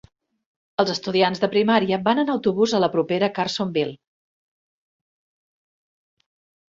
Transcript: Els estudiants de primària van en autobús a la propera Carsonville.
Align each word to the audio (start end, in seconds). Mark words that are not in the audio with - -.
Els 0.83 0.91
estudiants 0.93 1.41
de 1.43 1.49
primària 1.55 1.99
van 2.07 2.21
en 2.23 2.33
autobús 2.35 2.73
a 2.77 2.81
la 2.85 2.91
propera 2.95 3.31
Carsonville. 3.37 3.95